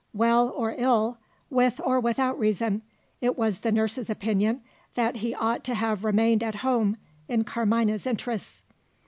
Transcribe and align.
Well 0.15 0.49
or 0.49 0.73
ill, 0.79 1.19
with 1.51 1.79
or 1.85 1.99
without 1.99 2.39
reason, 2.39 2.81
it 3.21 3.37
was 3.37 3.59
the 3.59 3.71
nurse's 3.71 4.09
opinion 4.09 4.63
that 4.95 5.17
he 5.17 5.35
ought 5.35 5.63
to 5.65 5.75
have 5.75 6.03
remained 6.03 6.41
at 6.41 6.55
home, 6.65 6.97
in 7.27 7.43
Carmina's 7.43 8.07
interests. 8.07 8.63